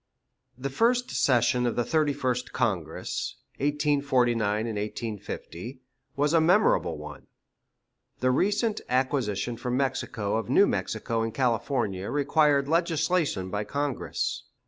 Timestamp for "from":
9.57-9.77